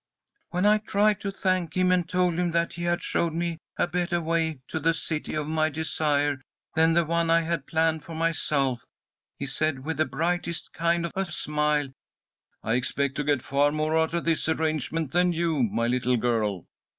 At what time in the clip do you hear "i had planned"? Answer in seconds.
7.29-8.03